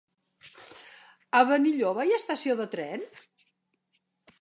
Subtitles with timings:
[1.41, 3.09] A Benilloba hi ha estació de tren?